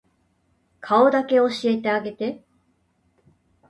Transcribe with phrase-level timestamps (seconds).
[0.79, 2.43] 顔だけ教えてあげて